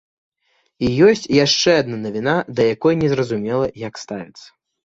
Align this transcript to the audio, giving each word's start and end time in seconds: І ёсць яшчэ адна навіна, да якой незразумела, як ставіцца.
І 0.85 0.89
ёсць 1.07 1.27
яшчэ 1.45 1.75
адна 1.81 1.97
навіна, 2.05 2.35
да 2.61 2.67
якой 2.75 2.99
незразумела, 3.03 3.73
як 3.87 3.93
ставіцца. 4.07 4.45